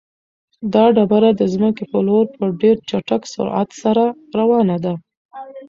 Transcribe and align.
دا 0.73 0.85
ډبره 0.95 1.29
د 1.39 1.41
ځمکې 1.53 1.83
په 1.91 1.99
لور 2.07 2.25
په 2.35 2.43
ډېر 2.61 2.75
چټک 2.89 3.21
سرعت 3.33 3.69
سره 3.81 4.03
روانه 4.39 4.77
ده. 4.83 4.93